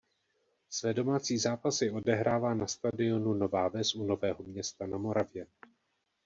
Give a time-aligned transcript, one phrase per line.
[0.69, 5.47] Své domácí zápasy odehrává na stadionu Nová Ves u Nového Města na Moravě.